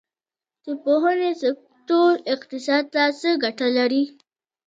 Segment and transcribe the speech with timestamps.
[0.65, 4.03] د پوهنې سکتور اقتصاد ته څه ګټه لري؟